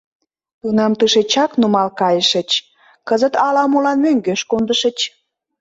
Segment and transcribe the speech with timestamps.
[0.59, 2.49] —Тунам тышечак нумал кайышыч,
[3.07, 4.97] кызыт ала-молан мӧҥгеш кондышыч.